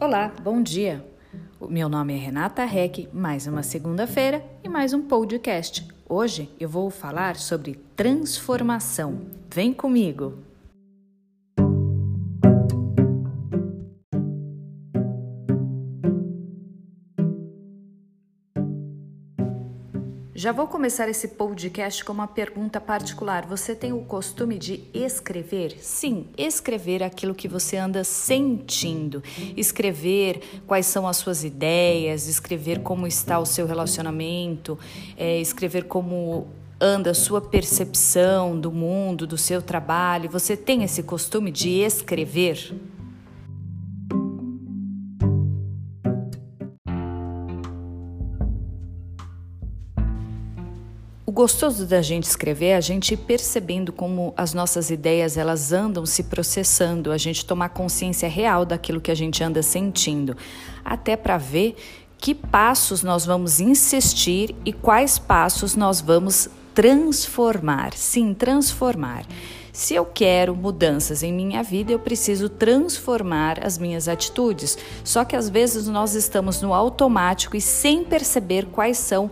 [0.00, 1.04] Olá, bom dia.
[1.58, 5.84] O meu nome é Renata Reck, mais uma segunda-feira e mais um podcast.
[6.08, 9.18] Hoje eu vou falar sobre transformação.
[9.52, 10.47] Vem comigo!
[20.38, 23.44] Já vou começar esse podcast com uma pergunta particular.
[23.46, 25.76] Você tem o costume de escrever?
[25.80, 29.20] Sim, escrever aquilo que você anda sentindo.
[29.56, 34.78] Escrever quais são as suas ideias, escrever como está o seu relacionamento,
[35.16, 36.46] é, escrever como
[36.80, 40.30] anda a sua percepção do mundo, do seu trabalho.
[40.30, 42.76] Você tem esse costume de escrever?
[51.38, 56.24] Gostoso da gente escrever é a gente percebendo como as nossas ideias elas andam se
[56.24, 60.36] processando, a gente tomar consciência real daquilo que a gente anda sentindo,
[60.84, 61.76] até para ver
[62.18, 67.94] que passos nós vamos insistir e quais passos nós vamos transformar.
[67.94, 69.24] Sim, transformar.
[69.72, 74.76] Se eu quero mudanças em minha vida, eu preciso transformar as minhas atitudes.
[75.04, 79.30] Só que às vezes nós estamos no automático e sem perceber quais são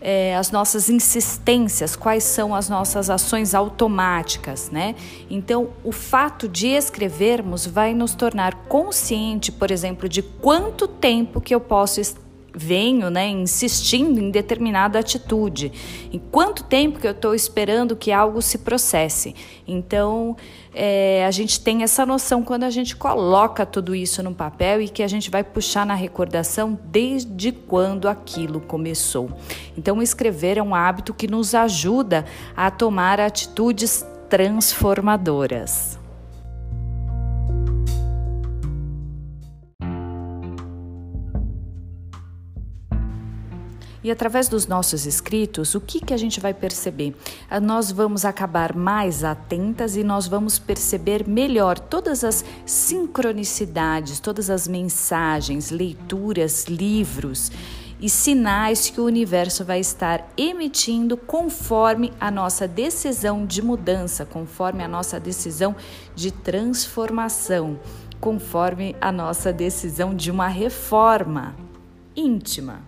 [0.00, 4.94] é, as nossas insistências, quais são as nossas ações automáticas, né?
[5.28, 11.54] Então, o fato de escrevermos vai nos tornar consciente, por exemplo, de quanto tempo que
[11.54, 12.00] eu posso
[12.58, 15.70] venho né, insistindo em determinada atitude.
[16.12, 19.34] Em quanto tempo que eu estou esperando que algo se processe.
[19.66, 20.36] Então,
[20.74, 24.88] é, a gente tem essa noção quando a gente coloca tudo isso no papel e
[24.88, 29.30] que a gente vai puxar na recordação desde quando aquilo começou.
[29.76, 32.24] Então, escrever é um hábito que nos ajuda
[32.56, 35.97] a tomar atitudes transformadoras.
[44.02, 47.16] E através dos nossos escritos, o que, que a gente vai perceber?
[47.50, 54.50] Ah, nós vamos acabar mais atentas e nós vamos perceber melhor todas as sincronicidades, todas
[54.50, 57.50] as mensagens, leituras, livros
[58.00, 64.84] e sinais que o universo vai estar emitindo conforme a nossa decisão de mudança, conforme
[64.84, 65.74] a nossa decisão
[66.14, 67.78] de transformação,
[68.20, 71.56] conforme a nossa decisão de uma reforma
[72.14, 72.87] íntima.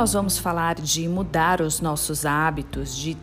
[0.00, 3.18] Nós vamos falar de mudar os nossos hábitos, de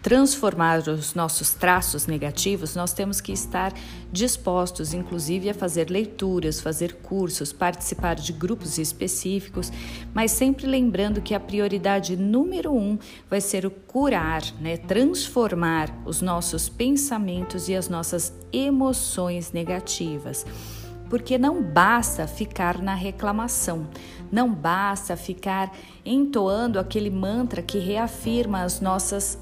[0.00, 3.72] transformar os nossos traços negativos, nós temos que estar
[4.12, 9.72] dispostos, inclusive, a fazer leituras, fazer cursos, participar de grupos específicos,
[10.14, 12.96] mas sempre lembrando que a prioridade número um
[13.28, 14.76] vai ser o curar, né?
[14.76, 20.46] transformar os nossos pensamentos e as nossas emoções negativas
[21.10, 23.88] porque não basta ficar na reclamação,
[24.30, 25.76] não basta ficar
[26.06, 29.36] entoando aquele mantra que reafirma as nossas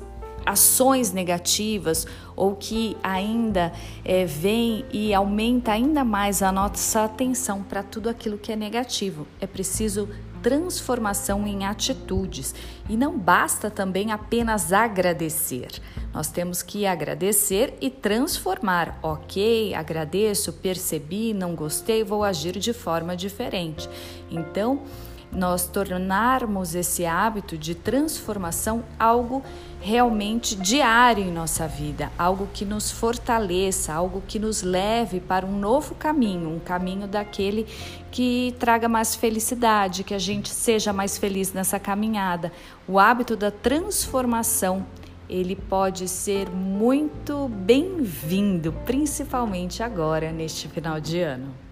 [0.47, 3.71] ações negativas ou que ainda
[4.03, 9.27] é, vem e aumenta ainda mais a nossa atenção para tudo aquilo que é negativo.
[9.39, 10.09] É preciso
[10.43, 12.55] transformação em atitudes
[12.89, 15.69] e não basta também apenas agradecer.
[16.13, 18.99] Nós temos que agradecer e transformar.
[19.03, 23.89] Ok, agradeço, percebi, não gostei, vou agir de forma diferente.
[24.31, 24.83] Então,
[25.31, 29.43] nós tornarmos esse hábito de transformação algo
[29.81, 35.59] realmente diário em nossa vida, algo que nos fortaleça, algo que nos leve para um
[35.59, 37.67] novo caminho, um caminho daquele
[38.11, 42.51] que traga mais felicidade, que a gente seja mais feliz nessa caminhada.
[42.89, 44.85] O hábito da transformação
[45.29, 51.68] ele pode ser muito bem-vindo, principalmente agora, neste final de ano.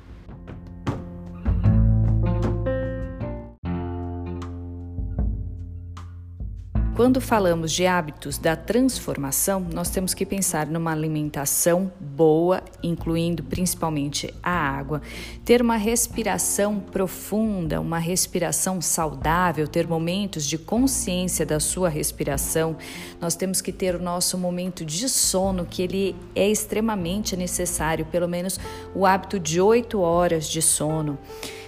[6.96, 14.32] Quando falamos de hábitos da transformação, nós temos que pensar numa alimentação boa, incluindo principalmente
[14.42, 15.02] a água,
[15.44, 22.78] ter uma respiração profunda, uma respiração saudável, ter momentos de consciência da sua respiração.
[23.20, 28.26] Nós temos que ter o nosso momento de sono, que ele é extremamente necessário, pelo
[28.26, 28.58] menos
[28.94, 31.18] o hábito de oito horas de sono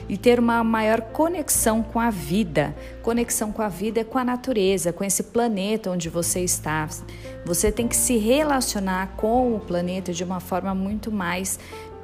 [0.09, 2.75] e ter uma maior conexão com a vida.
[3.03, 6.89] Conexão com a vida é com a natureza, com esse planeta onde você está.
[7.45, 11.59] Você tem que se relacionar com o planeta de uma forma muito mais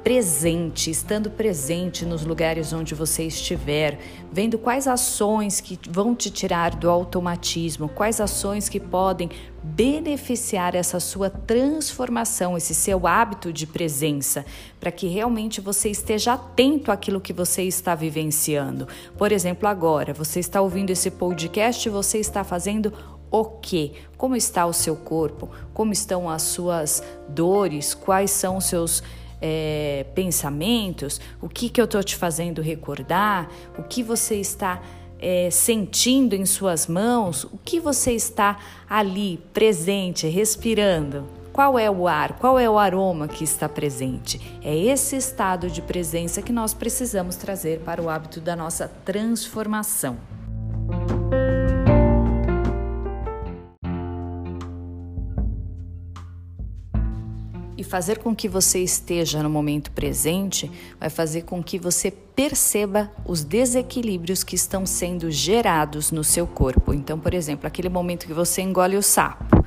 [0.05, 3.97] presente, estando presente nos lugares onde você estiver,
[4.31, 9.31] vendo quais ações que vão te tirar do automatismo, quais ações que podem
[9.63, 14.45] beneficiar essa sua transformação, esse seu hábito de presença,
[14.79, 18.87] para que realmente você esteja atento àquilo que você está vivenciando.
[19.17, 22.93] Por exemplo, agora, você está ouvindo esse podcast você está fazendo
[23.31, 23.93] o que?
[24.17, 25.49] Como está o seu corpo?
[25.73, 27.95] Como estão as suas dores?
[27.95, 29.01] Quais são os seus
[29.41, 34.81] é, pensamentos, o que, que eu estou te fazendo recordar, o que você está
[35.19, 38.57] é, sentindo em suas mãos, o que você está
[38.89, 41.25] ali presente, respirando.
[41.51, 42.37] Qual é o ar?
[42.37, 44.41] Qual é o aroma que está presente?
[44.61, 50.34] É esse estado de presença que nós precisamos trazer para o hábito da nossa transformação.
[57.95, 60.69] Fazer com que você esteja no momento presente
[60.99, 66.93] vai fazer com que você perceba os desequilíbrios que estão sendo gerados no seu corpo.
[66.93, 69.63] Então, por exemplo, aquele momento que você engole o sapo.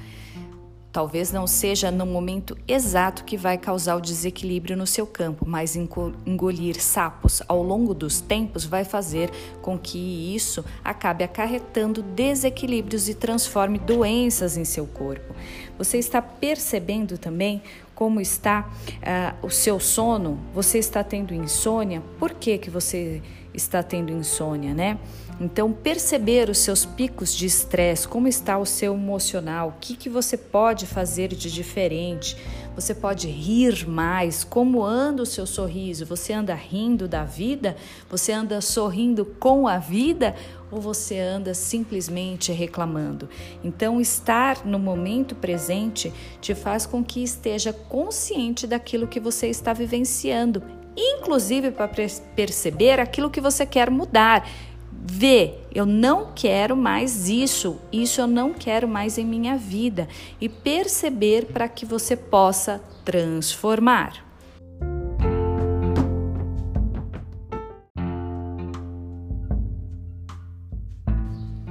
[0.93, 5.77] Talvez não seja no momento exato que vai causar o desequilíbrio no seu campo, mas
[5.77, 9.31] engolir sapos ao longo dos tempos vai fazer
[9.63, 15.35] com que isso acabe acarretando desequilíbrios e transforme doenças em seu corpo.
[15.79, 17.63] Você está percebendo também
[17.99, 20.39] como está uh, o seu sono?
[20.55, 22.01] Você está tendo insônia?
[22.17, 23.21] Por que, que você
[23.59, 24.99] está tendo insônia, né?
[25.41, 30.09] Então, perceber os seus picos de estresse, como está o seu emocional, o que, que
[30.09, 32.37] você pode fazer de diferente.
[32.75, 36.07] Você pode rir mais, como anda o seu sorriso?
[36.07, 37.77] Você anda rindo da vida?
[38.11, 40.35] Você anda sorrindo com a vida?
[40.71, 43.29] Ou você anda simplesmente reclamando?
[43.63, 49.73] Então, estar no momento presente te faz com que esteja consciente daquilo que você está
[49.73, 50.63] vivenciando
[50.99, 51.89] inclusive para
[52.35, 54.49] perceber aquilo que você quer mudar.
[54.91, 60.09] Vê, eu não quero mais isso, isso eu não quero mais em minha vida
[60.41, 64.27] e perceber para que você possa transformar.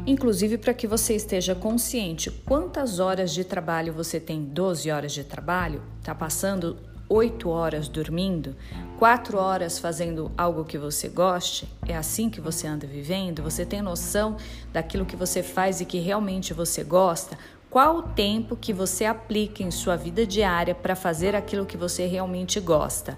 [0.07, 5.25] Inclusive para que você esteja consciente quantas horas de trabalho você tem, 12 horas de
[5.25, 6.77] trabalho, está passando
[7.09, 8.55] oito horas dormindo,
[8.97, 13.41] quatro horas fazendo algo que você goste, é assim que você anda vivendo?
[13.43, 14.37] Você tem noção
[14.73, 17.37] daquilo que você faz e que realmente você gosta?
[17.69, 22.05] Qual o tempo que você aplica em sua vida diária para fazer aquilo que você
[22.05, 23.17] realmente gosta?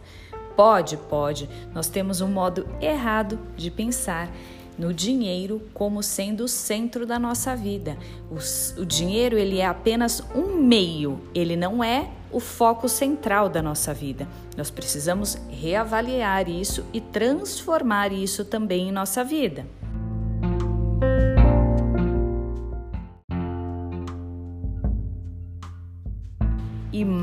[0.56, 1.50] Pode, pode.
[1.74, 4.30] Nós temos um modo errado de pensar
[4.80, 7.98] no dinheiro como sendo o centro da nossa vida.
[8.32, 13.62] O, o dinheiro ele é apenas um meio, ele não é o foco central da
[13.62, 14.28] nossa vida.
[14.56, 19.66] Nós precisamos reavaliar isso e transformar isso também em nossa vida.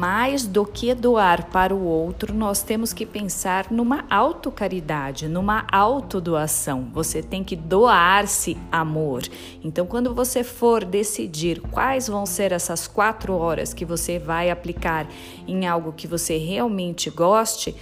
[0.09, 6.89] Mais do que doar para o outro, nós temos que pensar numa autocaridade, numa autodoação.
[6.93, 9.25] Você tem que doar-se amor.
[9.65, 15.09] Então, quando você for decidir quais vão ser essas quatro horas que você vai aplicar
[15.45, 17.75] em algo que você realmente goste,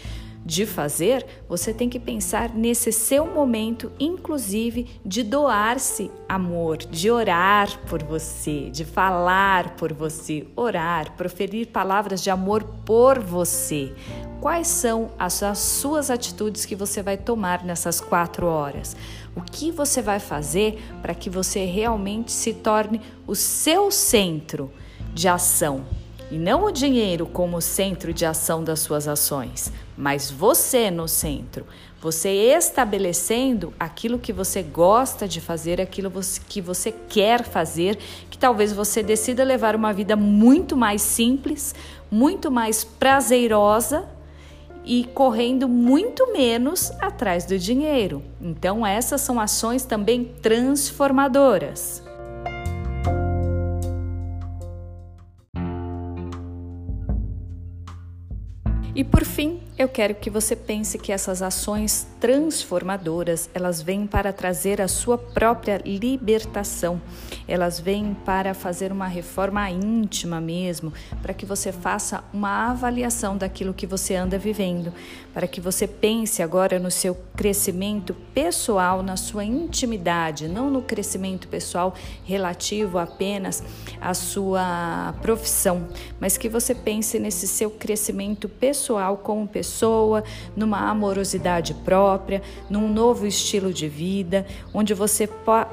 [0.45, 7.81] de fazer, você tem que pensar nesse seu momento, inclusive de doar-se amor, de orar
[7.89, 13.93] por você, de falar por você, orar, proferir palavras de amor por você.
[14.41, 18.95] Quais são as suas atitudes que você vai tomar nessas quatro horas?
[19.35, 24.71] O que você vai fazer para que você realmente se torne o seu centro
[25.15, 25.85] de ação?
[26.31, 31.67] e não o dinheiro como centro de ação das suas ações, mas você no centro.
[32.01, 36.13] Você estabelecendo aquilo que você gosta de fazer, aquilo
[36.49, 37.99] que você quer fazer,
[38.29, 41.75] que talvez você decida levar uma vida muito mais simples,
[42.11, 44.07] muito mais prazerosa
[44.85, 48.23] e correndo muito menos atrás do dinheiro.
[48.39, 52.03] Então, essas são ações também transformadoras.
[58.95, 64.33] E por fim, eu quero que você pense que essas ações transformadoras, elas vêm para
[64.33, 67.03] trazer a sua própria libertação.
[67.49, 73.75] Elas vêm para fazer uma reforma íntima mesmo, para que você faça uma avaliação daquilo
[73.75, 74.93] que você anda vivendo,
[75.33, 81.49] para que você pense agora no seu crescimento pessoal, na sua intimidade, não no crescimento
[81.49, 83.61] pessoal relativo apenas
[84.01, 85.89] à sua profissão,
[86.21, 88.84] mas que você pense nesse seu crescimento pessoal
[89.23, 90.25] como pessoa pessoa,
[90.57, 95.29] numa amorosidade própria, num novo estilo de vida, onde você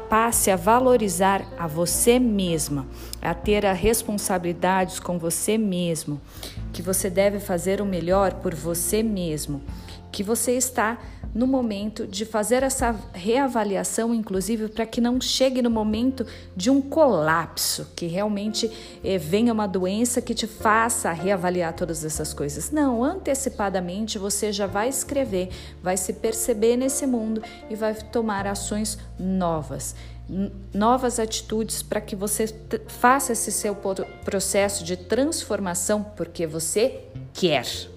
[0.09, 2.85] passe a valorizar a você mesma,
[3.21, 6.19] a ter a responsabilidades com você mesmo,
[6.73, 9.61] que você deve fazer o melhor por você mesmo,
[10.11, 10.97] que você está
[11.33, 16.81] no momento de fazer essa reavaliação, inclusive para que não chegue no momento de um
[16.81, 18.69] colapso, que realmente
[19.03, 22.71] eh, venha uma doença que te faça reavaliar todas essas coisas.
[22.71, 25.49] Não, antecipadamente você já vai escrever,
[25.81, 29.95] vai se perceber nesse mundo e vai tomar ações novas
[30.73, 32.47] novas atitudes para que você
[32.87, 33.75] faça esse seu
[34.23, 37.01] processo de transformação porque você
[37.33, 37.90] quer.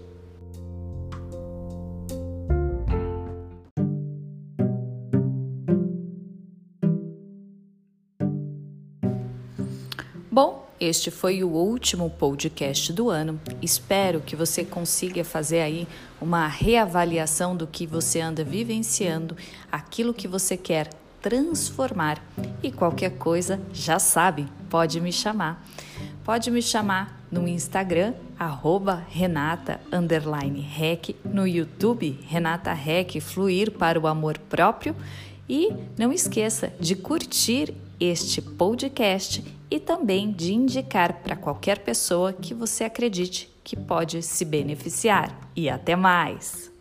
[10.35, 13.41] Bom, este foi o último podcast do ano.
[13.63, 15.87] Espero que você consiga fazer aí
[16.21, 19.37] uma reavaliação do que você anda vivenciando,
[19.71, 20.91] aquilo que você quer
[21.23, 22.21] transformar.
[22.65, 25.65] E qualquer coisa, já sabe, pode me chamar.
[26.25, 29.81] Pode me chamar no Instagram, arroba Renata
[30.69, 34.97] Rec, no YouTube, Renata Rec Fluir para o Amor Próprio.
[35.49, 42.55] E não esqueça de curtir este podcast e também de indicar para qualquer pessoa que
[42.55, 45.51] você acredite que pode se beneficiar.
[45.57, 46.74] E até mais!